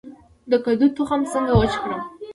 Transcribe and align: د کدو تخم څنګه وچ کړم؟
د 0.51 0.53
کدو 0.65 0.85
تخم 0.97 1.21
څنګه 1.31 1.53
وچ 1.59 1.73
کړم؟ 1.81 2.01